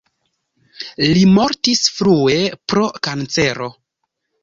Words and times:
Li 1.17 1.27
mortis 1.35 1.85
frue 1.99 2.41
pro 2.75 2.91
kancero. 3.11 3.73